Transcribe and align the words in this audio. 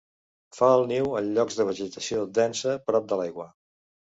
Fa 0.59 0.69
el 0.77 0.85
niu 0.91 1.11
en 1.19 1.29
llocs 1.35 1.59
de 1.59 1.67
vegetació 1.67 2.25
densa 2.41 2.77
prop 2.89 3.09
de 3.13 3.21
l'aigua. 3.21 3.51